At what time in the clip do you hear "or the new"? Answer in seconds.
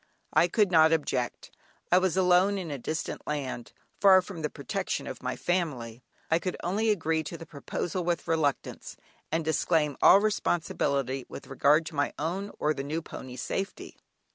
12.57-13.03